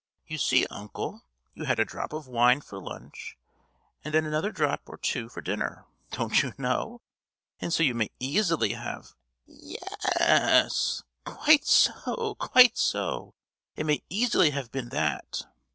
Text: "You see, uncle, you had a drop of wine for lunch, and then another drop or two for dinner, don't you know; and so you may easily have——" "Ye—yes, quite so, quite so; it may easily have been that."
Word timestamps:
"You 0.25 0.39
see, 0.39 0.65
uncle, 0.71 1.21
you 1.53 1.65
had 1.65 1.79
a 1.79 1.85
drop 1.85 2.11
of 2.11 2.27
wine 2.27 2.61
for 2.61 2.81
lunch, 2.81 3.37
and 4.03 4.11
then 4.11 4.25
another 4.25 4.51
drop 4.51 4.81
or 4.87 4.97
two 4.97 5.29
for 5.29 5.41
dinner, 5.41 5.85
don't 6.09 6.41
you 6.41 6.53
know; 6.57 7.01
and 7.59 7.71
so 7.71 7.83
you 7.83 7.93
may 7.93 8.09
easily 8.19 8.73
have——" 8.73 9.13
"Ye—yes, 9.45 11.03
quite 11.23 11.67
so, 11.67 12.33
quite 12.39 12.79
so; 12.79 13.35
it 13.75 13.85
may 13.85 14.01
easily 14.09 14.49
have 14.49 14.71
been 14.71 14.89
that." 14.89 15.43